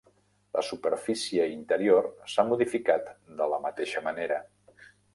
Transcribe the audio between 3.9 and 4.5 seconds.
manera.